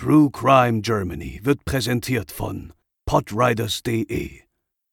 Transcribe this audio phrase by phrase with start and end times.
[0.00, 2.72] True Crime Germany wird präsentiert von
[3.04, 4.30] podriders.de,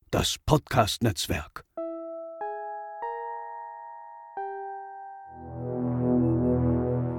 [0.09, 1.63] das Podcast-Netzwerk.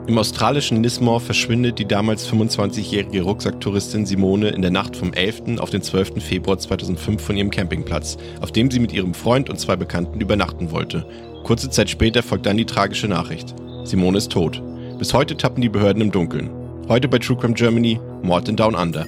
[0.08, 5.60] Im australischen Nismore verschwindet die damals 25-jährige Rucksacktouristin Simone in der Nacht vom 11.
[5.60, 6.20] auf den 12.
[6.20, 10.72] Februar 2005 von ihrem Campingplatz, auf dem sie mit ihrem Freund und zwei Bekannten übernachten
[10.72, 11.08] wollte.
[11.44, 13.54] Kurze Zeit später folgt dann die tragische Nachricht.
[13.84, 14.60] Simone ist tot.
[14.98, 16.65] Bis heute tappen die Behörden im Dunkeln.
[16.88, 19.06] Heute bei True Crime Germany, Mord in Down Under.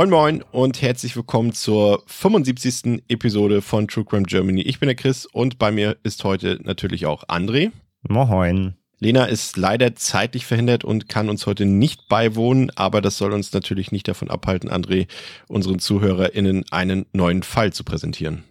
[0.00, 3.02] Moin Moin und herzlich willkommen zur 75.
[3.08, 4.62] Episode von True Crime Germany.
[4.62, 7.70] Ich bin der Chris und bei mir ist heute natürlich auch André.
[8.08, 8.76] Moin.
[8.98, 13.52] Lena ist leider zeitlich verhindert und kann uns heute nicht beiwohnen, aber das soll uns
[13.52, 15.06] natürlich nicht davon abhalten, André,
[15.48, 18.44] unseren ZuhörerInnen einen neuen Fall zu präsentieren.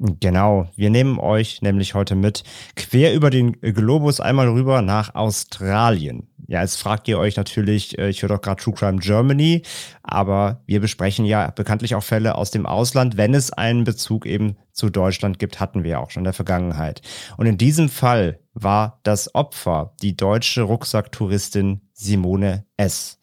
[0.00, 2.44] Genau, wir nehmen euch nämlich heute mit
[2.76, 6.28] quer über den Globus einmal rüber nach Australien.
[6.46, 9.62] Ja, jetzt fragt ihr euch natürlich, äh, ich höre doch gerade True Crime Germany,
[10.04, 14.56] aber wir besprechen ja bekanntlich auch Fälle aus dem Ausland, wenn es einen Bezug eben
[14.72, 17.02] zu Deutschland gibt, hatten wir auch schon in der Vergangenheit.
[17.36, 23.18] Und in diesem Fall war das Opfer die deutsche Rucksacktouristin Simone S.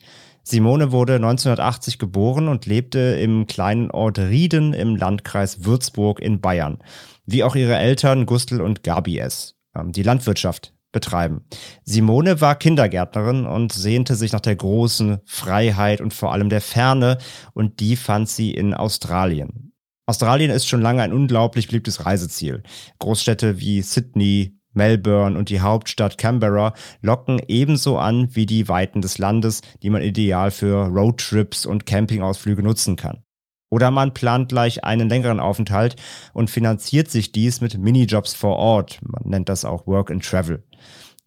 [0.47, 6.77] Simone wurde 1980 geboren und lebte im kleinen Ort Rieden im Landkreis Würzburg in Bayern.
[7.25, 9.55] Wie auch ihre Eltern Gustl und Gabi S.
[9.75, 11.45] Ähm, die Landwirtschaft betreiben.
[11.83, 17.17] Simone war Kindergärtnerin und sehnte sich nach der großen Freiheit und vor allem der Ferne
[17.53, 19.73] und die fand sie in Australien.
[20.05, 22.61] Australien ist schon lange ein unglaublich beliebtes Reiseziel.
[22.99, 29.17] Großstädte wie Sydney, Melbourne und die Hauptstadt Canberra locken ebenso an wie die Weiten des
[29.17, 33.23] Landes, die man ideal für Roadtrips und Campingausflüge nutzen kann.
[33.69, 35.95] Oder man plant gleich einen längeren Aufenthalt
[36.33, 38.99] und finanziert sich dies mit Minijobs vor Ort.
[39.01, 40.63] Man nennt das auch Work and Travel.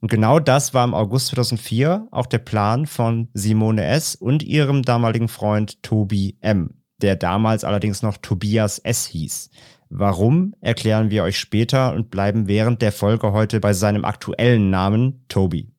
[0.01, 4.15] Und genau das war im August 2004 auch der Plan von Simone S.
[4.15, 9.07] und ihrem damaligen Freund Tobi M., der damals allerdings noch Tobias S.
[9.07, 9.51] hieß.
[9.91, 15.25] Warum, erklären wir euch später und bleiben während der Folge heute bei seinem aktuellen Namen
[15.29, 15.73] Toby.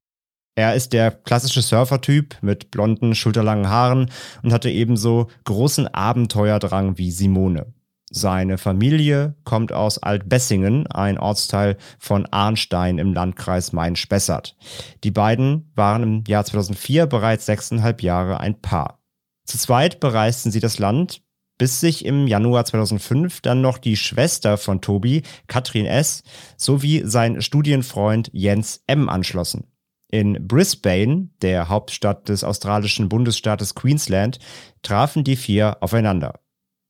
[0.55, 4.11] Er ist der klassische Surfertyp mit blonden, schulterlangen Haaren
[4.43, 7.73] und hatte ebenso großen Abenteuerdrang wie Simone.
[8.11, 14.57] Seine Familie kommt aus Altbessingen, ein Ortsteil von Arnstein im Landkreis Main-Spessart.
[15.03, 18.99] Die beiden waren im Jahr 2004 bereits sechseinhalb Jahre ein Paar.
[19.45, 21.21] Zu zweit bereisten sie das Land,
[21.59, 26.23] bis sich im Januar 2005 dann noch die Schwester von Tobi, Katrin S.,
[26.57, 29.09] sowie sein Studienfreund Jens M.
[29.09, 29.67] anschlossen.
[30.11, 34.39] In Brisbane, der Hauptstadt des australischen Bundesstaates Queensland,
[34.81, 36.39] trafen die vier aufeinander.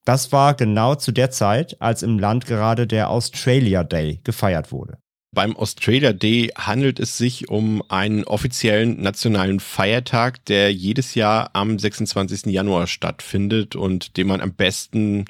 [0.05, 4.97] Das war genau zu der Zeit, als im Land gerade der Australia Day gefeiert wurde.
[5.31, 11.77] Beim Australia Day handelt es sich um einen offiziellen nationalen Feiertag, der jedes Jahr am
[11.77, 12.47] 26.
[12.47, 15.25] Januar stattfindet und den man am besten,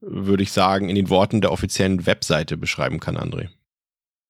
[0.00, 3.48] würde ich sagen, in den Worten der offiziellen Webseite beschreiben kann, André.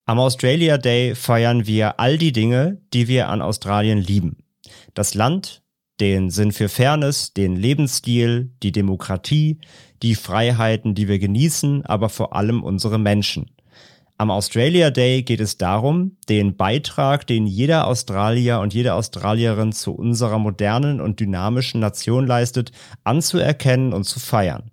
[0.07, 4.39] Am Australia Day feiern wir all die Dinge, die wir an Australien lieben.
[4.95, 5.63] Das Land,
[6.01, 9.61] den Sinn für Fairness, den Lebensstil, die Demokratie,
[10.03, 13.53] die Freiheiten, die wir genießen, aber vor allem unsere Menschen.
[14.19, 19.93] Am Australia Day geht es darum, den Beitrag, den jeder Australier und jede Australierin zu
[19.93, 22.71] unserer modernen und dynamischen Nation leistet,
[23.05, 24.71] anzuerkennen und zu feiern.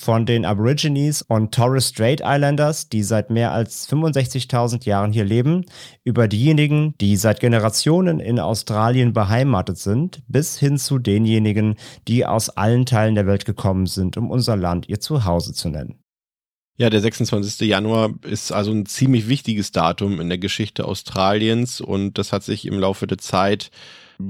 [0.00, 5.64] Von den Aborigines und Torres Strait Islanders, die seit mehr als 65.000 Jahren hier leben,
[6.04, 11.74] über diejenigen, die seit Generationen in Australien beheimatet sind, bis hin zu denjenigen,
[12.06, 15.98] die aus allen Teilen der Welt gekommen sind, um unser Land ihr Zuhause zu nennen.
[16.80, 17.68] Ja, der 26.
[17.68, 22.66] Januar ist also ein ziemlich wichtiges Datum in der Geschichte Australiens und das hat sich
[22.66, 23.72] im Laufe der Zeit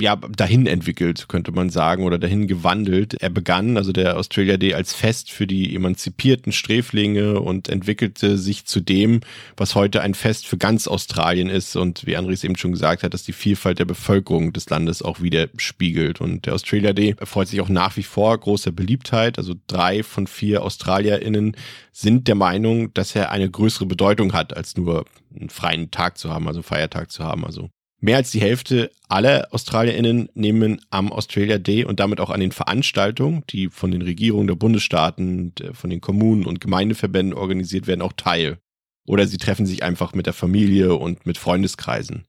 [0.01, 3.15] ja, dahin entwickelt, könnte man sagen, oder dahin gewandelt.
[3.15, 8.67] Er begann, also der Australia Day, als Fest für die emanzipierten Sträflinge und entwickelte sich
[8.67, 9.21] zu dem,
[9.57, 13.15] was heute ein Fest für ganz Australien ist und wie Andres eben schon gesagt hat,
[13.15, 16.21] dass die Vielfalt der Bevölkerung des Landes auch widerspiegelt.
[16.21, 19.39] Und der Australia Day erfreut sich auch nach wie vor großer Beliebtheit.
[19.39, 21.57] Also drei von vier AustralierInnen
[21.93, 26.29] sind der Meinung, dass er eine größere Bedeutung hat, als nur einen freien Tag zu
[26.29, 27.47] haben, also Feiertag zu haben.
[27.47, 27.71] Also
[28.01, 32.53] Mehr als die Hälfte aller AustralierInnen nehmen am Australia Day und damit auch an den
[32.53, 38.13] Veranstaltungen, die von den Regierungen der Bundesstaaten, von den Kommunen und Gemeindeverbänden organisiert werden, auch
[38.13, 38.59] teil.
[39.05, 42.27] Oder sie treffen sich einfach mit der Familie und mit Freundeskreisen.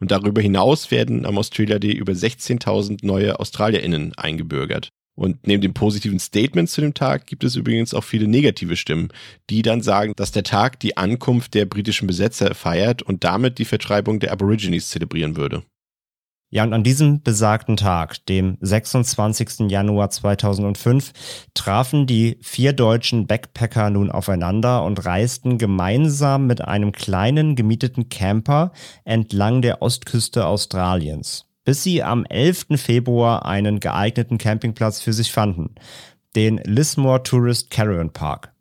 [0.00, 4.88] Und darüber hinaus werden am Australia Day über 16.000 neue AustralierInnen eingebürgert.
[5.14, 9.08] Und neben dem positiven Statement zu dem Tag gibt es übrigens auch viele negative Stimmen,
[9.50, 13.66] die dann sagen, dass der Tag die Ankunft der britischen Besetzer feiert und damit die
[13.66, 15.64] Vertreibung der Aborigines zelebrieren würde.
[16.54, 19.70] Ja, und an diesem besagten Tag, dem 26.
[19.70, 21.12] Januar 2005,
[21.54, 28.72] trafen die vier deutschen Backpacker nun aufeinander und reisten gemeinsam mit einem kleinen gemieteten Camper
[29.04, 32.66] entlang der Ostküste Australiens bis sie am 11.
[32.76, 35.74] Februar einen geeigneten Campingplatz für sich fanden,
[36.34, 38.52] den Lismore Tourist Caravan Park.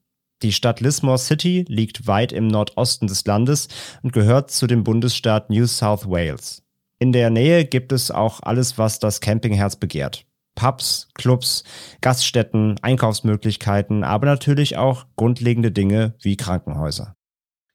[0.43, 3.67] Die Stadt Lismore City liegt weit im Nordosten des Landes
[4.01, 6.63] und gehört zu dem Bundesstaat New South Wales.
[6.99, 10.25] In der Nähe gibt es auch alles, was das Campingherz begehrt.
[10.55, 11.63] Pubs, Clubs,
[12.01, 17.15] Gaststätten, Einkaufsmöglichkeiten, aber natürlich auch grundlegende Dinge wie Krankenhäuser.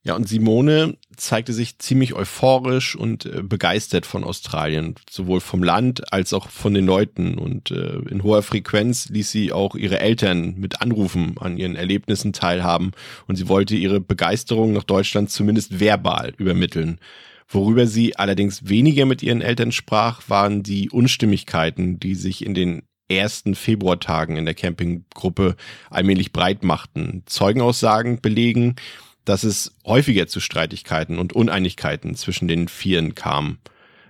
[0.07, 6.13] Ja, und Simone zeigte sich ziemlich euphorisch und äh, begeistert von Australien, sowohl vom Land
[6.13, 7.39] als auch von den Leuten.
[7.39, 12.33] Und äh, in hoher Frequenz ließ sie auch ihre Eltern mit Anrufen an ihren Erlebnissen
[12.33, 12.93] teilhaben.
[13.27, 17.01] Und sie wollte ihre Begeisterung nach Deutschland zumindest verbal übermitteln.
[17.49, 22.83] Worüber sie allerdings weniger mit ihren Eltern sprach, waren die Unstimmigkeiten, die sich in den
[23.09, 25.57] ersten Februartagen in der Campinggruppe
[25.91, 27.25] allmählich breit machten.
[27.27, 28.77] Zeugenaussagen belegen,
[29.27, 33.59] dass es häufiger zu Streitigkeiten und Uneinigkeiten zwischen den Vieren kam.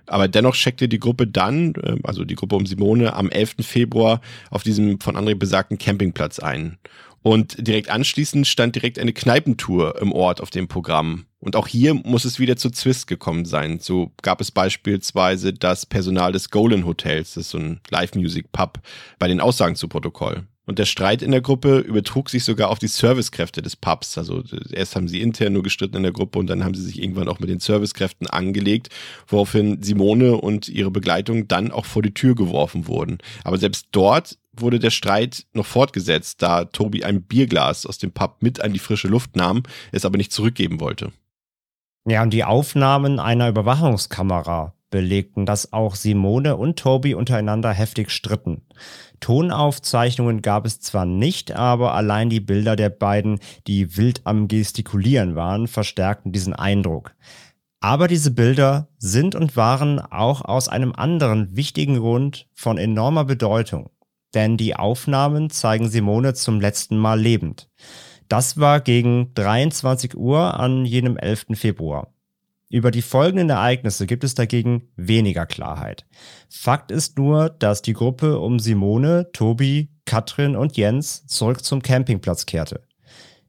[0.05, 3.57] Aber dennoch checkte die Gruppe dann, äh, also die Gruppe um Simone, am 11.
[3.59, 6.77] Februar auf diesem von André besagten Campingplatz ein.
[7.23, 11.25] Und direkt anschließend stand direkt eine Kneipentour im Ort auf dem Programm.
[11.39, 13.79] Und auch hier muss es wieder zu Zwist gekommen sein.
[13.79, 18.79] So gab es beispielsweise das Personal des Golan Hotels, das ist so ein Live-Music-Pub,
[19.19, 20.47] bei den Aussagen zu Protokoll.
[20.67, 24.17] Und der Streit in der Gruppe übertrug sich sogar auf die Servicekräfte des Pubs.
[24.17, 27.01] Also erst haben sie intern nur gestritten in der Gruppe und dann haben sie sich
[27.01, 28.89] irgendwann auch mit den Servicekräften angelegt,
[29.27, 33.19] woraufhin Simone und ihre Begleitung dann auch vor die Tür geworfen wurden.
[33.45, 38.41] Aber selbst dort wurde der Streit noch fortgesetzt, da Tobi ein Bierglas aus dem Pub
[38.41, 41.13] mit an die frische Luft nahm, es aber nicht zurückgeben wollte.
[42.05, 48.61] Ja, und die Aufnahmen einer Überwachungskamera belegten, dass auch Simone und Toby untereinander heftig stritten.
[49.19, 55.35] Tonaufzeichnungen gab es zwar nicht, aber allein die Bilder der beiden, die wild am Gestikulieren
[55.35, 57.15] waren, verstärkten diesen Eindruck.
[57.79, 63.89] Aber diese Bilder sind und waren auch aus einem anderen wichtigen Grund von enormer Bedeutung.
[64.33, 67.69] Denn die Aufnahmen zeigen Simone zum letzten Mal lebend.
[68.27, 71.47] Das war gegen 23 Uhr an jenem 11.
[71.53, 72.13] Februar.
[72.69, 76.05] Über die folgenden Ereignisse gibt es dagegen weniger Klarheit.
[76.49, 82.45] Fakt ist nur, dass die Gruppe um Simone, Tobi, Katrin und Jens zurück zum Campingplatz
[82.45, 82.83] kehrte.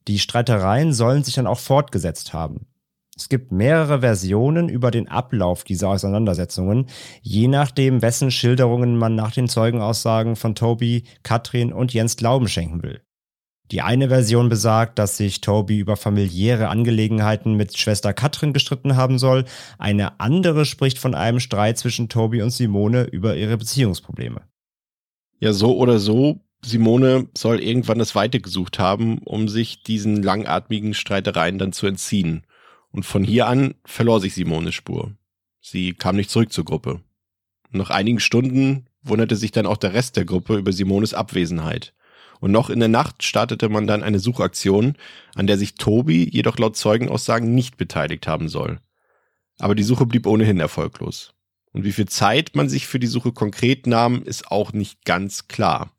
[0.07, 2.67] Die Streitereien sollen sich dann auch fortgesetzt haben.
[3.17, 6.87] Es gibt mehrere Versionen über den Ablauf dieser Auseinandersetzungen,
[7.21, 12.85] je nachdem, wessen Schilderungen man nach den Zeugenaussagen von Tobi, Katrin und Jens Glauben schenken
[12.85, 13.01] will.
[13.71, 19.19] Die eine Version besagt, dass sich Toby über familiäre Angelegenheiten mit Schwester Katrin gestritten haben
[19.19, 19.45] soll.
[19.77, 24.41] Eine andere spricht von einem Streit zwischen Toby und Simone über ihre Beziehungsprobleme.
[25.39, 30.95] Ja, so oder so, Simone soll irgendwann das Weite gesucht haben, um sich diesen langatmigen
[30.95, 32.45] Streitereien dann zu entziehen.
[32.91, 35.13] Und von hier an verlor sich Simones Spur.
[35.61, 37.01] Sie kam nicht zurück zur Gruppe.
[37.71, 41.93] nach einigen Stunden wunderte sich dann auch der Rest der Gruppe über Simones Abwesenheit.
[42.41, 44.95] Und noch in der Nacht startete man dann eine Suchaktion,
[45.35, 48.79] an der sich Tobi jedoch laut Zeugenaussagen nicht beteiligt haben soll.
[49.59, 51.35] Aber die Suche blieb ohnehin erfolglos.
[51.73, 55.49] Und wie viel Zeit man sich für die Suche konkret nahm, ist auch nicht ganz
[55.49, 55.93] klar.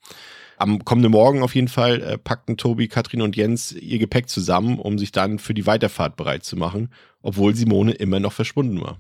[0.58, 4.78] Am kommenden Morgen auf jeden Fall äh, packten Tobi, Katrin und Jens ihr Gepäck zusammen,
[4.78, 6.92] um sich dann für die Weiterfahrt bereit zu machen,
[7.22, 9.00] obwohl Simone immer noch verschwunden war.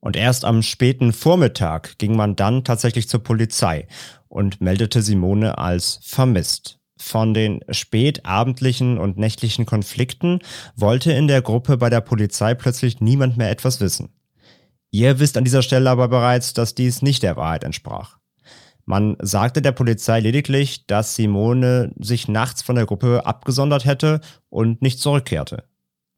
[0.00, 3.88] Und erst am späten Vormittag ging man dann tatsächlich zur Polizei
[4.28, 6.78] und meldete Simone als vermisst.
[7.00, 10.40] Von den spätabendlichen und nächtlichen Konflikten
[10.74, 14.10] wollte in der Gruppe bei der Polizei plötzlich niemand mehr etwas wissen.
[14.90, 18.18] Ihr wisst an dieser Stelle aber bereits, dass dies nicht der Wahrheit entsprach.
[18.84, 24.80] Man sagte der Polizei lediglich, dass Simone sich nachts von der Gruppe abgesondert hätte und
[24.80, 25.67] nicht zurückkehrte.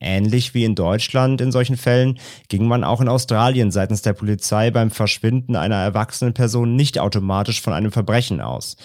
[0.00, 4.70] Ähnlich wie in Deutschland in solchen Fällen ging man auch in Australien seitens der Polizei
[4.70, 8.76] beim Verschwinden einer erwachsenen Person nicht automatisch von einem Verbrechen aus.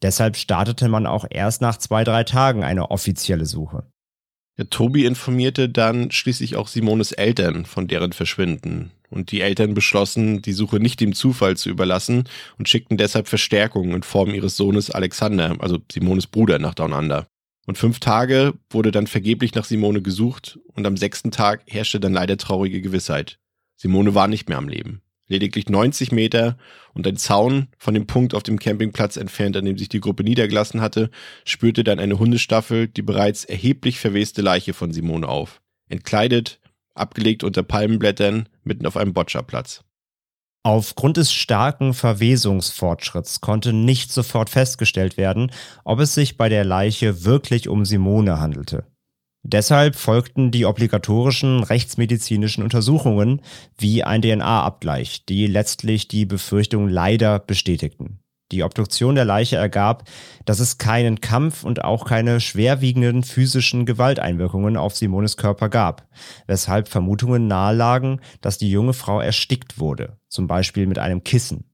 [0.00, 3.84] Deshalb startete man auch erst nach zwei, drei Tagen eine offizielle Suche.
[4.56, 8.92] Ja, Tobi informierte dann schließlich auch Simones Eltern von deren Verschwinden.
[9.10, 13.92] Und die Eltern beschlossen, die Suche nicht dem Zufall zu überlassen und schickten deshalb Verstärkung
[13.92, 17.26] in Form ihres Sohnes Alexander, also Simones Bruder, nach Down Under.
[17.66, 22.12] Und fünf Tage wurde dann vergeblich nach Simone gesucht und am sechsten Tag herrschte dann
[22.12, 23.38] leider traurige Gewissheit.
[23.76, 26.58] Simone war nicht mehr am Leben lediglich 90 Meter
[26.92, 30.24] und ein Zaun von dem Punkt auf dem Campingplatz entfernt, an dem sich die Gruppe
[30.24, 31.10] niedergelassen hatte,
[31.44, 35.62] spürte dann eine Hundestaffel die bereits erheblich verweste Leiche von Simone auf.
[35.88, 36.60] Entkleidet,
[36.94, 39.84] abgelegt unter Palmenblättern, mitten auf einem Bocciaplatz.
[40.62, 45.52] Aufgrund des starken Verwesungsfortschritts konnte nicht sofort festgestellt werden,
[45.84, 48.84] ob es sich bei der Leiche wirklich um Simone handelte.
[49.42, 53.40] Deshalb folgten die obligatorischen rechtsmedizinischen Untersuchungen
[53.78, 58.19] wie ein DNA-Abgleich, die letztlich die Befürchtung leider bestätigten.
[58.52, 60.04] Die Obduktion der Leiche ergab,
[60.44, 66.08] dass es keinen Kampf und auch keine schwerwiegenden physischen Gewalteinwirkungen auf Simones Körper gab,
[66.46, 71.70] weshalb Vermutungen nahelagen, dass die junge Frau erstickt wurde, zum Beispiel mit einem Kissen.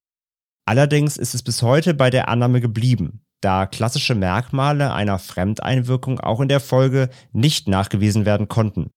[0.66, 6.40] Allerdings ist es bis heute bei der Annahme geblieben, da klassische Merkmale einer Fremdeinwirkung auch
[6.40, 8.90] in der Folge nicht nachgewiesen werden konnten.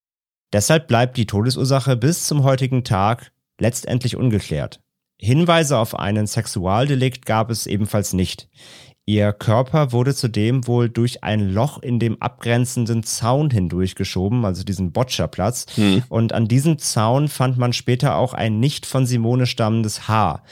[0.52, 4.82] Deshalb bleibt die Todesursache bis zum heutigen Tag letztendlich ungeklärt.
[5.20, 8.48] Hinweise auf einen Sexualdelikt gab es ebenfalls nicht.
[9.06, 14.92] Ihr Körper wurde zudem wohl durch ein Loch in dem abgrenzenden Zaun hindurchgeschoben, also diesen
[14.92, 15.66] Boccia-Platz.
[15.76, 16.04] Hm.
[16.10, 20.44] Und an diesem Zaun fand man später auch ein nicht von Simone stammendes Haar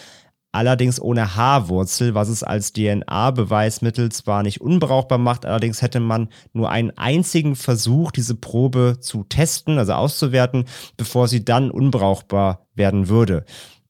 [0.57, 6.71] allerdings ohne Haarwurzel, was es als DNA-Beweismittel zwar nicht unbrauchbar macht, allerdings hätte man nur
[6.71, 10.65] einen einzigen Versuch, diese Probe zu testen, also auszuwerten,
[10.97, 13.45] bevor sie dann unbrauchbar werden würde.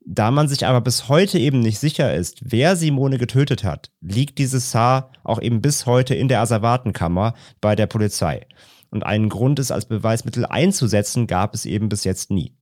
[0.10, 4.40] Da man sich aber bis heute eben nicht sicher ist, wer Simone getötet hat, liegt
[4.40, 8.48] dieses Haar auch eben bis heute in der Asservatenkammer bei der Polizei.
[8.90, 12.54] Und einen Grund, es als Beweismittel einzusetzen, gab es eben bis jetzt nie.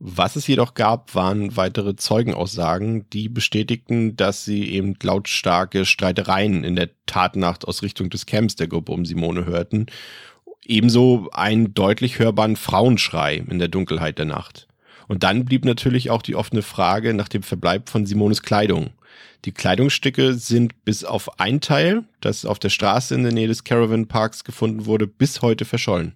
[0.00, 6.74] Was es jedoch gab, waren weitere Zeugenaussagen, die bestätigten, dass sie eben lautstarke Streitereien in
[6.74, 9.86] der Tatnacht aus Richtung des Camps der Gruppe um Simone hörten.
[10.64, 14.66] Ebenso einen deutlich hörbaren Frauenschrei in der Dunkelheit der Nacht.
[15.08, 18.90] Und dann blieb natürlich auch die offene Frage nach dem Verbleib von Simones Kleidung.
[19.44, 23.64] Die Kleidungsstücke sind bis auf ein Teil, das auf der Straße in der Nähe des
[23.64, 26.14] Caravan Parks gefunden wurde, bis heute verschollen.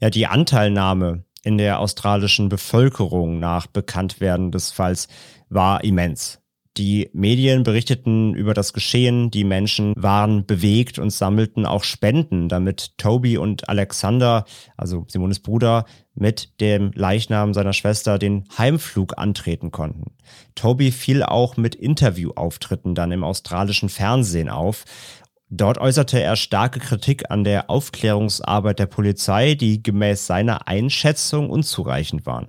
[0.00, 5.08] Ja, die Anteilnahme in der australischen Bevölkerung nach Bekanntwerden des Falls
[5.48, 6.41] war immens.
[6.78, 12.96] Die Medien berichteten über das Geschehen, die Menschen waren bewegt und sammelten auch Spenden, damit
[12.96, 14.46] Toby und Alexander,
[14.78, 20.12] also Simones Bruder, mit dem Leichnam seiner Schwester den Heimflug antreten konnten.
[20.54, 24.84] Toby fiel auch mit Interviewauftritten dann im australischen Fernsehen auf
[25.54, 32.24] Dort äußerte er starke Kritik an der Aufklärungsarbeit der Polizei, die gemäß seiner Einschätzung unzureichend
[32.24, 32.48] waren.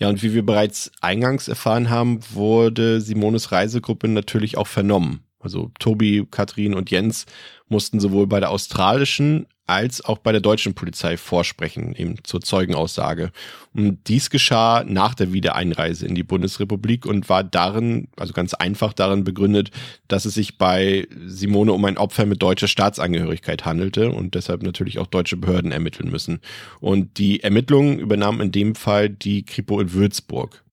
[0.00, 5.20] Ja, und wie wir bereits eingangs erfahren haben, wurde Simones Reisegruppe natürlich auch vernommen.
[5.38, 7.26] Also Tobi, Katrin und Jens
[7.68, 13.30] mussten sowohl bei der australischen als auch bei der deutschen Polizei vorsprechen, eben zur Zeugenaussage.
[13.72, 18.92] Und dies geschah nach der Wiedereinreise in die Bundesrepublik und war darin, also ganz einfach
[18.92, 19.70] darin begründet,
[20.08, 24.98] dass es sich bei Simone um ein Opfer mit deutscher Staatsangehörigkeit handelte und deshalb natürlich
[24.98, 26.40] auch deutsche Behörden ermitteln müssen.
[26.80, 30.64] Und die Ermittlungen übernahmen in dem Fall die Kripo in Würzburg.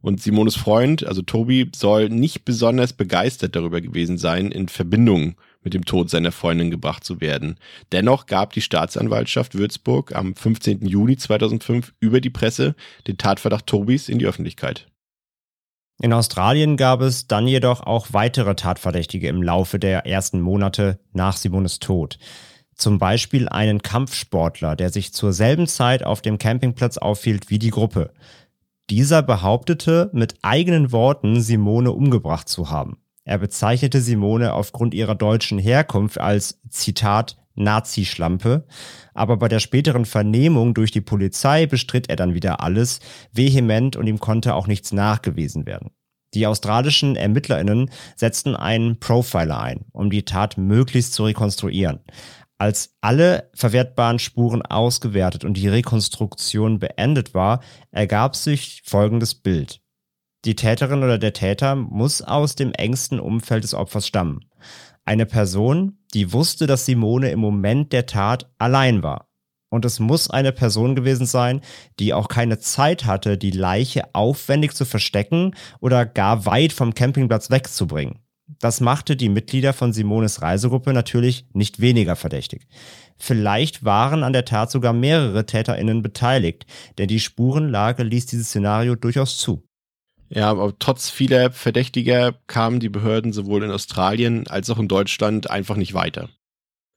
[0.00, 5.74] Und Simones Freund, also Tobi, soll nicht besonders begeistert darüber gewesen sein, in Verbindung mit
[5.74, 7.56] dem Tod seiner Freundin gebracht zu werden.
[7.92, 10.86] Dennoch gab die Staatsanwaltschaft Würzburg am 15.
[10.86, 12.74] Juni 2005 über die Presse
[13.06, 14.88] den Tatverdacht Tobis in die Öffentlichkeit.
[16.00, 21.36] In Australien gab es dann jedoch auch weitere Tatverdächtige im Laufe der ersten Monate nach
[21.36, 22.18] Simones Tod.
[22.76, 27.70] Zum Beispiel einen Kampfsportler, der sich zur selben Zeit auf dem Campingplatz aufhielt wie die
[27.70, 28.12] Gruppe.
[28.88, 32.98] Dieser behauptete mit eigenen Worten, Simone umgebracht zu haben.
[33.28, 38.66] Er bezeichnete Simone aufgrund ihrer deutschen Herkunft als Zitat Nazi-Schlampe,
[39.12, 44.06] aber bei der späteren Vernehmung durch die Polizei bestritt er dann wieder alles vehement und
[44.06, 45.90] ihm konnte auch nichts nachgewiesen werden.
[46.32, 52.00] Die australischen ErmittlerInnen setzten einen Profiler ein, um die Tat möglichst zu rekonstruieren.
[52.56, 59.82] Als alle verwertbaren Spuren ausgewertet und die Rekonstruktion beendet war, ergab sich folgendes Bild.
[60.48, 64.46] Die Täterin oder der Täter muss aus dem engsten Umfeld des Opfers stammen.
[65.04, 69.28] Eine Person, die wusste, dass Simone im Moment der Tat allein war.
[69.68, 71.60] Und es muss eine Person gewesen sein,
[71.98, 77.50] die auch keine Zeit hatte, die Leiche aufwendig zu verstecken oder gar weit vom Campingplatz
[77.50, 78.20] wegzubringen.
[78.58, 82.66] Das machte die Mitglieder von Simones Reisegruppe natürlich nicht weniger verdächtig.
[83.18, 86.64] Vielleicht waren an der Tat sogar mehrere TäterInnen beteiligt,
[86.96, 89.67] denn die Spurenlage ließ dieses Szenario durchaus zu.
[90.30, 95.50] Ja, aber trotz vieler Verdächtiger kamen die Behörden sowohl in Australien als auch in Deutschland
[95.50, 96.28] einfach nicht weiter.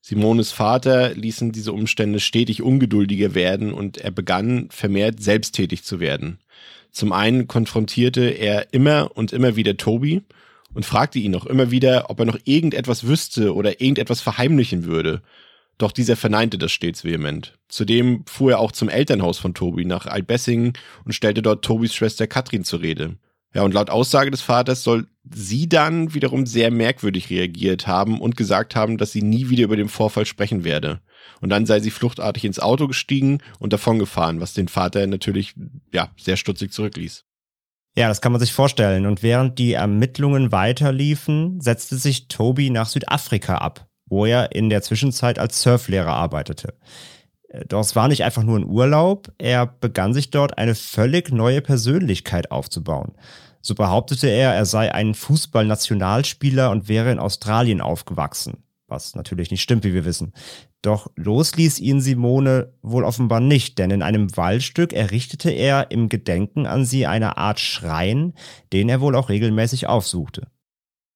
[0.02, 6.40] Simones Vater ließen diese Umstände stetig ungeduldiger werden und er begann vermehrt selbsttätig zu werden.
[6.92, 10.24] Zum einen konfrontierte er immer und immer wieder Tobi
[10.74, 15.22] und fragte ihn auch immer wieder, ob er noch irgendetwas wüsste oder irgendetwas verheimlichen würde.
[15.82, 17.58] Doch dieser verneinte das stets vehement.
[17.68, 20.74] Zudem fuhr er auch zum Elternhaus von Tobi nach Altbessingen
[21.06, 23.16] und stellte dort Tobis Schwester Katrin zur Rede.
[23.56, 28.38] Ja, und laut Aussage des Vaters soll sie dann wiederum sehr merkwürdig reagiert haben und
[28.38, 31.02] gesagt haben, dass sie nie wieder über den Vorfall sprechen werde.
[31.42, 35.56] Und dann sei sie fluchtartig ins Auto gestiegen und davongefahren, was den Vater natürlich,
[35.92, 37.26] ja, sehr stutzig zurückließ.
[37.96, 39.08] Ja, das kann man sich vorstellen.
[39.08, 44.84] Und während die Ermittlungen weiterliefen, setzte sich Toby nach Südafrika ab, wo er in der
[44.84, 46.76] Zwischenzeit als Surflehrer arbeitete.
[47.48, 51.32] Äh, doch es war nicht einfach nur ein Urlaub, er begann sich dort eine völlig
[51.32, 53.14] neue Persönlichkeit aufzubauen.
[53.62, 58.64] So behauptete er, er sei ein Fußballnationalspieler und wäre in Australien aufgewachsen.
[58.88, 60.34] Was natürlich nicht stimmt, wie wir wissen.
[60.82, 66.66] Doch losließ ihn Simone wohl offenbar nicht, denn in einem Waldstück errichtete er im Gedenken
[66.66, 68.34] an sie eine Art Schrein,
[68.74, 70.48] den er wohl auch regelmäßig aufsuchte.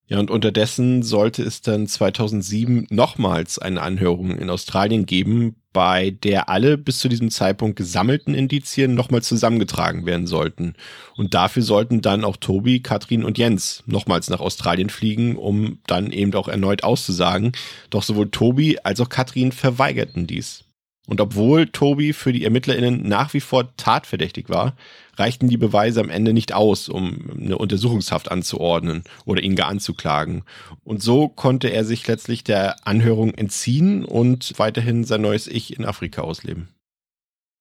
[0.07, 6.47] Ja, und unterdessen sollte es dann 2007 nochmals eine Anhörung in Australien geben, bei der
[6.47, 10.75] alle bis zu diesem Zeitpunkt gesammelten Indizien nochmal zusammengetragen werden sollten.
[11.17, 16.11] Und dafür sollten dann auch Tobi, Katrin und Jens nochmals nach Australien fliegen, um dann
[16.11, 17.53] eben auch erneut auszusagen.
[17.89, 20.65] Doch sowohl Tobi als auch Katrin verweigerten dies.
[21.07, 24.75] Und obwohl Tobi für die ErmittlerInnen nach wie vor tatverdächtig war,
[25.17, 30.43] reichten die Beweise am Ende nicht aus, um eine Untersuchungshaft anzuordnen oder ihn gar anzuklagen.
[30.83, 35.85] Und so konnte er sich letztlich der Anhörung entziehen und weiterhin sein neues Ich in
[35.85, 36.69] Afrika ausleben.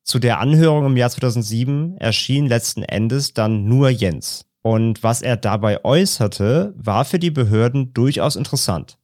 [0.05, 4.45] Zu der Anhörung im Jahr 2007 erschien letzten Endes dann nur Jens.
[4.63, 8.99] Und was er dabei äußerte, war für die Behörden durchaus interessant.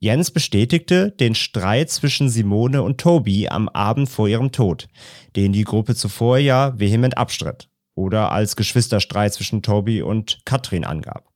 [0.00, 4.88] Jens bestätigte den Streit zwischen Simone und Toby am Abend vor ihrem Tod,
[5.34, 11.30] den die Gruppe zuvor ja vehement abstritt oder als Geschwisterstreit zwischen Toby und Katrin angab.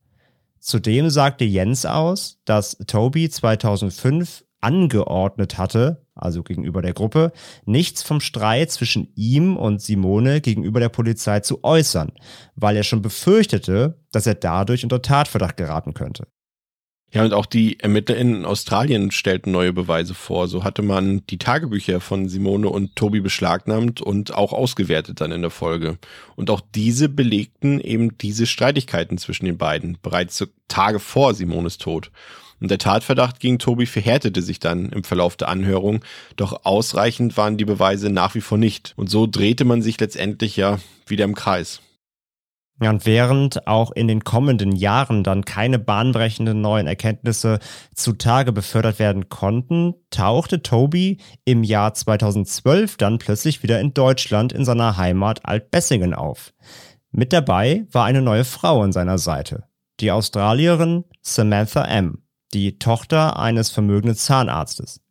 [0.59, 7.31] Zudem sagte Jens aus, dass Toby 2005 angeordnet hatte, also gegenüber der Gruppe,
[7.65, 12.11] nichts vom Streit zwischen ihm und Simone gegenüber der Polizei zu äußern,
[12.55, 16.27] weil er schon befürchtete, dass er dadurch unter Tatverdacht geraten könnte.
[17.11, 20.47] Ja, und auch die Ermittler in Australien stellten neue Beweise vor.
[20.47, 25.41] So hatte man die Tagebücher von Simone und Tobi beschlagnahmt und auch ausgewertet dann in
[25.41, 25.97] der Folge.
[26.35, 32.11] Und auch diese belegten eben diese Streitigkeiten zwischen den beiden, bereits Tage vor Simones Tod.
[32.61, 36.01] Und der Tatverdacht gegen Tobi verhärtete sich dann im Verlauf der Anhörung,
[36.35, 38.93] doch ausreichend waren die Beweise nach wie vor nicht.
[38.97, 41.81] Und so drehte man sich letztendlich ja wieder im Kreis.
[42.81, 47.59] Ja, und während auch in den kommenden Jahren dann keine bahnbrechenden neuen Erkenntnisse
[47.93, 54.63] zutage befördert werden konnten, tauchte Toby im Jahr 2012 dann plötzlich wieder in Deutschland in
[54.63, 56.53] seiner Heimat Altbessingen auf.
[57.11, 59.65] Mit dabei war eine neue Frau an seiner Seite,
[59.99, 65.01] die Australierin Samantha M., die Tochter eines vermögenden Zahnarztes.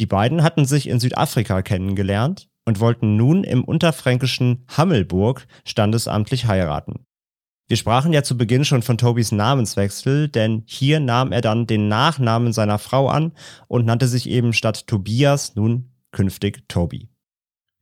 [0.00, 7.06] Die beiden hatten sich in Südafrika kennengelernt und wollten nun im unterfränkischen Hammelburg standesamtlich heiraten.
[7.68, 11.88] Wir sprachen ja zu Beginn schon von Tobys Namenswechsel, denn hier nahm er dann den
[11.88, 13.32] Nachnamen seiner Frau an
[13.66, 17.08] und nannte sich eben statt Tobias nun künftig Toby.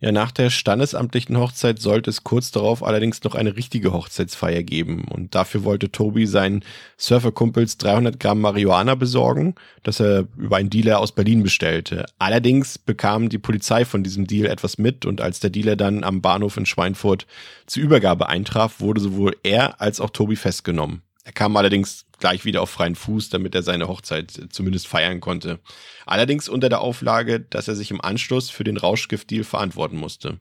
[0.01, 5.05] Ja, nach der standesamtlichen Hochzeit sollte es kurz darauf allerdings noch eine richtige Hochzeitsfeier geben.
[5.09, 6.65] Und dafür wollte Tobi seinen
[6.99, 12.05] Surferkumpels 300 Gramm Marihuana besorgen, das er über einen Dealer aus Berlin bestellte.
[12.19, 16.21] Allerdings bekam die Polizei von diesem Deal etwas mit und als der Dealer dann am
[16.21, 17.27] Bahnhof in Schweinfurt
[17.67, 21.03] zur Übergabe eintraf, wurde sowohl er als auch Tobi festgenommen.
[21.25, 25.61] Er kam allerdings gleich wieder auf freien Fuß, damit er seine Hochzeit zumindest feiern konnte.
[26.07, 30.39] Allerdings unter der Auflage, dass er sich im Anschluss für den Rauschgiftdeal verantworten musste.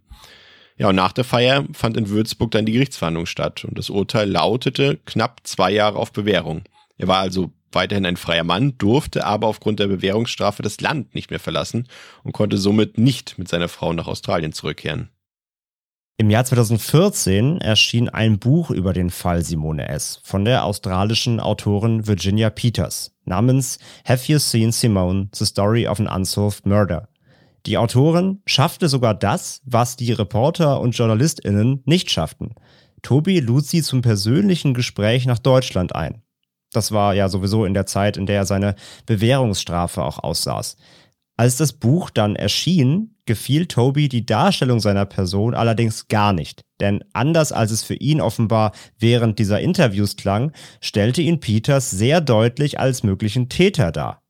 [0.77, 4.29] Ja, und nach der Feier fand in Würzburg dann die Gerichtsverhandlung statt und das Urteil
[4.29, 6.63] lautete knapp zwei Jahre auf Bewährung.
[6.97, 11.29] Er war also weiterhin ein freier Mann, durfte aber aufgrund der Bewährungsstrafe das Land nicht
[11.29, 11.87] mehr verlassen
[12.23, 15.09] und konnte somit nicht mit seiner Frau nach Australien zurückkehren.
[16.23, 20.21] Im Jahr 2014 erschien ein Buch über den Fall Simone S.
[20.23, 25.27] von der australischen Autorin Virginia Peters namens Have You Seen Simone?
[25.35, 27.09] The Story of an Unsolved Murder.
[27.65, 32.55] Die Autorin schaffte sogar das, was die Reporter und JournalistInnen nicht schafften.
[33.01, 36.21] Tobi lud sie zum persönlichen Gespräch nach Deutschland ein.
[36.71, 40.77] Das war ja sowieso in der Zeit, in der er seine Bewährungsstrafe auch aussaß.
[41.35, 46.61] Als das Buch dann erschien, gefiel Toby die Darstellung seiner Person allerdings gar nicht.
[46.79, 52.21] Denn anders als es für ihn offenbar während dieser Interviews klang, stellte ihn Peters sehr
[52.21, 54.21] deutlich als möglichen Täter dar.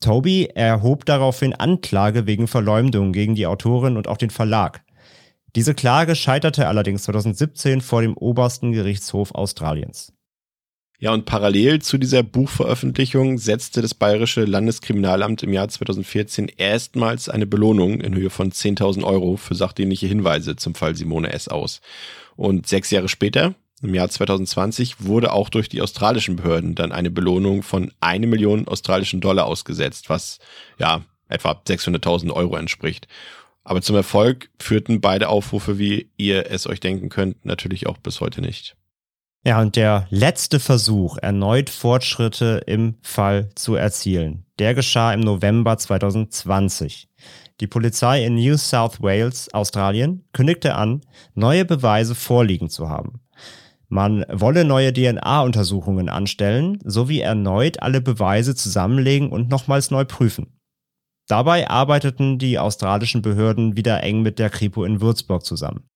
[0.00, 4.82] Toby erhob daraufhin Anklage wegen Verleumdung gegen die Autorin und auch den Verlag.
[5.56, 10.12] Diese Klage scheiterte allerdings 2017 vor dem obersten Gerichtshof Australiens.
[11.02, 17.46] Ja, und parallel zu dieser Buchveröffentlichung setzte das Bayerische Landeskriminalamt im Jahr 2014 erstmals eine
[17.46, 21.48] Belohnung in Höhe von 10.000 Euro für sachdienliche Hinweise zum Fall Simone S.
[21.48, 21.80] aus.
[22.36, 27.10] Und sechs Jahre später, im Jahr 2020, wurde auch durch die australischen Behörden dann eine
[27.10, 30.38] Belohnung von eine Million australischen Dollar ausgesetzt, was
[30.78, 33.08] ja etwa 600.000 Euro entspricht.
[33.64, 38.20] Aber zum Erfolg führten beide Aufrufe, wie ihr es euch denken könnt, natürlich auch bis
[38.20, 38.76] heute nicht.
[39.42, 45.78] Ja, und der letzte Versuch, erneut Fortschritte im Fall zu erzielen, der geschah im November
[45.78, 47.08] 2020.
[47.60, 51.00] Die Polizei in New South Wales, Australien, kündigte an,
[51.34, 53.20] neue Beweise vorliegen zu haben.
[53.88, 60.58] Man wolle neue DNA-Untersuchungen anstellen, sowie erneut alle Beweise zusammenlegen und nochmals neu prüfen.
[61.28, 65.89] Dabei arbeiteten die australischen Behörden wieder eng mit der Kripo in Würzburg zusammen.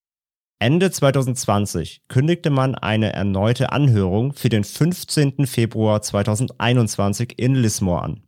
[0.64, 5.46] Ende 2020 kündigte man eine erneute Anhörung für den 15.
[5.46, 8.22] Februar 2021 in Lismore an.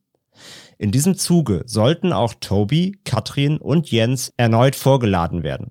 [0.76, 5.70] In diesem Zuge sollten auch Toby, Katrin und Jens erneut vorgeladen werden.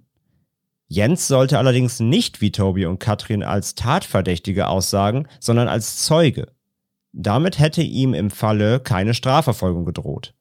[0.88, 6.48] Jens sollte allerdings nicht wie Toby und Katrin als Tatverdächtige aussagen, sondern als Zeuge.
[7.14, 10.34] Damit hätte ihm im Falle keine Strafverfolgung gedroht.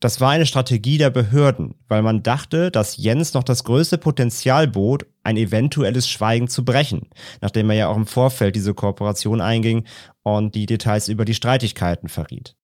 [0.00, 4.68] Das war eine Strategie der Behörden, weil man dachte, dass Jens noch das größte Potenzial
[4.68, 7.08] bot, ein eventuelles Schweigen zu brechen,
[7.40, 9.84] nachdem er ja auch im Vorfeld diese Kooperation einging
[10.22, 12.56] und die Details über die Streitigkeiten verriet.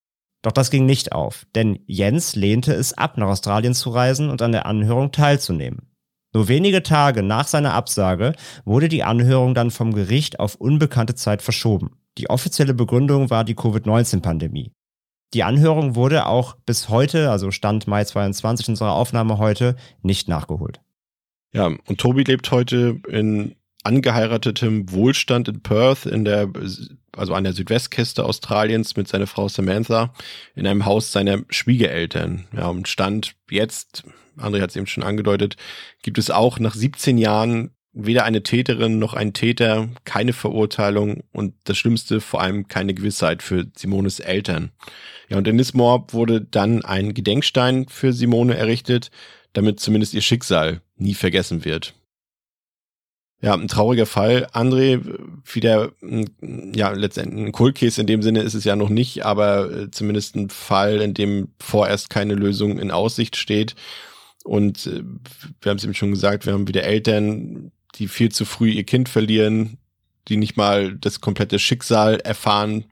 [0.43, 4.41] Doch das ging nicht auf, denn Jens lehnte es ab, nach Australien zu reisen und
[4.41, 5.91] an der Anhörung teilzunehmen.
[6.33, 11.43] Nur wenige Tage nach seiner Absage wurde die Anhörung dann vom Gericht auf unbekannte Zeit
[11.43, 11.91] verschoben.
[12.19, 14.73] Die offizielle Begründung war die Covid-19-Pandemie.
[15.35, 20.81] Die Anhörung wurde auch bis heute, also Stand Mai 22 unserer Aufnahme heute, nicht nachgeholt.
[21.53, 26.51] Ja, und Tobi lebt heute in angeheiratetem Wohlstand in Perth, in der,
[27.17, 30.13] also an der Südwestküste Australiens mit seiner Frau Samantha,
[30.55, 32.47] in einem Haus seiner Schwiegereltern.
[32.55, 34.05] Ja, und Stand jetzt,
[34.37, 35.57] André hat es eben schon angedeutet,
[36.03, 41.55] gibt es auch nach 17 Jahren weder eine Täterin noch ein Täter, keine Verurteilung und
[41.65, 44.71] das Schlimmste vor allem keine Gewissheit für Simones Eltern.
[45.29, 49.11] Ja, und in Lismore wurde dann ein Gedenkstein für Simone errichtet,
[49.53, 51.95] damit zumindest ihr Schicksal nie vergessen wird.
[53.43, 54.49] Ja, ein trauriger Fall.
[54.53, 55.01] André,
[55.51, 55.93] wieder,
[56.75, 59.91] ja, letztendlich ein Cold Case in dem Sinne ist es ja noch nicht, aber äh,
[59.91, 63.77] zumindest ein Fall, in dem vorerst keine Lösung in Aussicht steht.
[64.45, 65.03] Und äh,
[65.63, 68.85] wir haben es eben schon gesagt, wir haben wieder Eltern, die viel zu früh ihr
[68.85, 69.79] Kind verlieren,
[70.29, 72.85] die nicht mal das komplette Schicksal erfahren,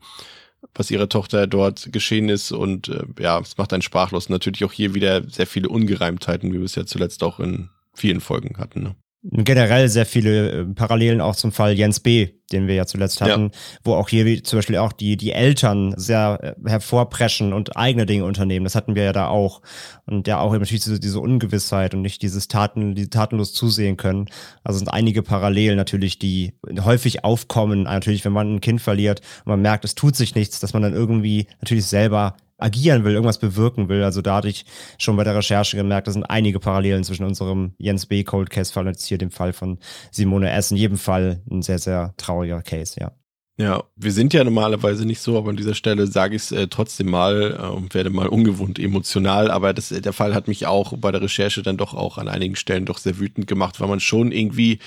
[0.75, 2.53] was ihrer Tochter dort geschehen ist.
[2.53, 4.29] Und äh, ja, es macht einen sprachlos.
[4.29, 8.21] Natürlich auch hier wieder sehr viele Ungereimtheiten, wie wir es ja zuletzt auch in vielen
[8.21, 8.83] Folgen hatten.
[8.83, 8.97] Ne?
[9.22, 13.50] Generell sehr viele äh, Parallelen auch zum Fall Jens B., den wir ja zuletzt hatten,
[13.52, 13.59] ja.
[13.83, 18.24] wo auch hier zum Beispiel auch die, die Eltern sehr äh, hervorpreschen und eigene Dinge
[18.24, 18.64] unternehmen.
[18.64, 19.61] Das hatten wir ja da auch.
[20.07, 24.26] Und ja auch natürlich diese, diese Ungewissheit und nicht dieses Taten, die tatenlos zusehen können.
[24.62, 26.54] Also sind einige Parallelen natürlich, die
[26.85, 27.83] häufig aufkommen.
[27.83, 30.83] Natürlich, wenn man ein Kind verliert und man merkt, es tut sich nichts, dass man
[30.83, 34.03] dann irgendwie natürlich selber agieren will, irgendwas bewirken will.
[34.03, 34.66] Also da hatte ich
[34.99, 38.25] schon bei der Recherche gemerkt, da sind einige Parallelen zwischen unserem Jens B.
[38.25, 39.79] Cold Case Fall und jetzt hier dem Fall von
[40.11, 40.71] Simone S.
[40.71, 43.12] In jedem Fall ein sehr, sehr trauriger Case, ja.
[43.61, 46.68] Ja, wir sind ja normalerweise nicht so, aber an dieser Stelle sage ich es äh,
[46.68, 49.51] trotzdem mal äh, und werde mal ungewohnt emotional.
[49.51, 52.55] Aber das, der Fall hat mich auch bei der Recherche dann doch auch an einigen
[52.55, 54.79] Stellen doch sehr wütend gemacht, weil man schon irgendwie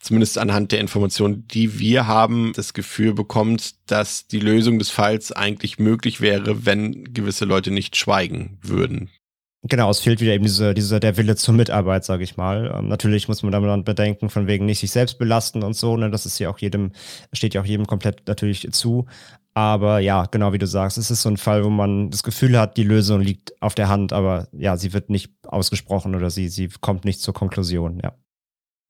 [0.00, 5.32] zumindest anhand der Informationen, die wir haben, das Gefühl bekommt, dass die Lösung des Falls
[5.32, 9.10] eigentlich möglich wäre, wenn gewisse Leute nicht schweigen würden.
[9.68, 12.72] Genau, es fehlt wieder eben diese, diese, der Wille zur Mitarbeit, sage ich mal.
[12.72, 16.10] Ähm, natürlich muss man dann bedenken, von wegen nicht sich selbst belasten und so, ne?
[16.10, 16.92] Das ist ja auch jedem,
[17.32, 19.06] steht ja auch jedem komplett natürlich zu.
[19.54, 22.58] Aber ja, genau wie du sagst, es ist so ein Fall, wo man das Gefühl
[22.58, 26.48] hat, die Lösung liegt auf der Hand, aber ja, sie wird nicht ausgesprochen oder sie,
[26.48, 28.12] sie kommt nicht zur Konklusion, ja.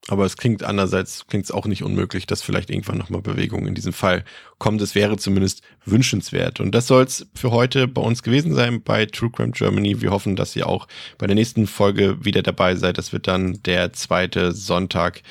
[0.09, 3.75] Aber es klingt andererseits, klingt es auch nicht unmöglich, dass vielleicht irgendwann nochmal Bewegung in
[3.75, 4.25] diesem Fall
[4.59, 4.81] kommt.
[4.81, 6.61] Es wäre zumindest wünschenswert.
[6.61, 10.01] Und das soll es für heute bei uns gewesen sein bei True Crime Germany.
[10.01, 10.87] Wir hoffen, dass ihr auch
[11.19, 12.99] bei der nächsten Folge wieder dabei seid.
[12.99, 15.23] Das wird dann der zweite Sonntag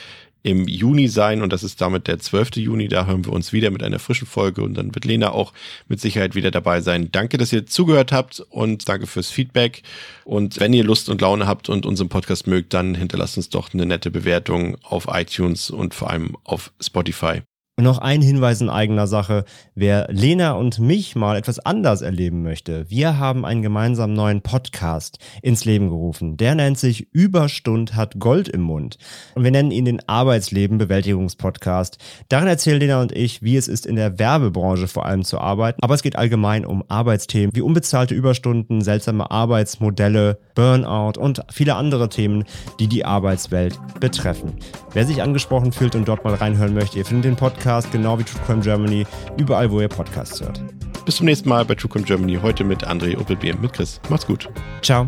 [0.46, 2.58] im Juni sein und das ist damit der 12.
[2.58, 2.88] Juni.
[2.88, 5.54] Da hören wir uns wieder mit einer frischen Folge und dann wird Lena auch
[5.88, 7.10] mit Sicherheit wieder dabei sein.
[7.12, 9.82] Danke, dass ihr zugehört habt und danke fürs Feedback.
[10.24, 13.74] Und wenn ihr Lust und Laune habt und unseren Podcast mögt, dann hinterlasst uns doch
[13.74, 17.42] eine nette Bewertung auf iTunes und vor allem auf Spotify.
[17.78, 19.44] Und noch ein Hinweis in eigener Sache.
[19.74, 25.20] Wer Lena und mich mal etwas anders erleben möchte, wir haben einen gemeinsamen neuen Podcast
[25.42, 26.38] ins Leben gerufen.
[26.38, 28.98] Der nennt sich Überstund hat Gold im Mund.
[29.34, 31.98] Und wir nennen ihn den Arbeitsleben Bewältigungspodcast.
[32.30, 35.84] Darin erzählen Lena und ich, wie es ist, in der Werbebranche vor allem zu arbeiten.
[35.84, 42.08] Aber es geht allgemein um Arbeitsthemen wie unbezahlte Überstunden, seltsame Arbeitsmodelle, Burnout und viele andere
[42.08, 42.46] Themen,
[42.80, 44.54] die die Arbeitswelt betreffen.
[44.94, 48.20] Wer sich angesprochen fühlt und dort mal reinhören möchte, ihr findet den Podcast Podcast, genau
[48.20, 50.62] wie True Crime Germany, überall, wo ihr Podcasts hört.
[51.04, 54.00] Bis zum nächsten Mal bei True Crime Germany, heute mit André Opelbeer, mit Chris.
[54.08, 54.48] Macht's gut.
[54.84, 55.08] Ciao.